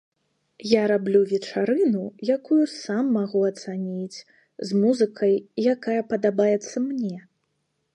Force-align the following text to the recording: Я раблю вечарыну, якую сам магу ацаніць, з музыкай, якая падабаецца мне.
Я 0.69 0.83
раблю 0.91 1.19
вечарыну, 1.33 2.01
якую 2.37 2.59
сам 2.73 3.13
магу 3.19 3.45
ацаніць, 3.51 4.17
з 4.71 4.83
музыкай, 4.83 5.35
якая 5.79 6.01
падабаецца 6.13 6.77
мне. 6.93 7.17